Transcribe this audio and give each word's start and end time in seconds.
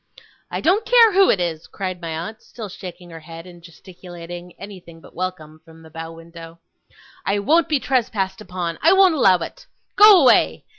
'I 0.49 0.61
don't 0.61 0.83
care 0.87 1.13
who 1.13 1.29
it 1.29 1.39
is!' 1.39 1.67
cried 1.67 2.01
my 2.01 2.09
aunt, 2.09 2.41
still 2.41 2.69
shaking 2.69 3.11
her 3.11 3.19
head 3.19 3.45
and 3.45 3.61
gesticulating 3.61 4.53
anything 4.57 4.99
but 4.99 5.13
welcome 5.13 5.61
from 5.63 5.83
the 5.83 5.91
bow 5.91 6.11
window. 6.11 6.57
'I 7.27 7.37
won't 7.37 7.69
be 7.69 7.79
trespassed 7.79 8.41
upon. 8.41 8.79
I 8.81 8.93
won't 8.93 9.13
allow 9.13 9.37
it. 9.37 9.67
Go 9.95 10.19
away! 10.23 10.65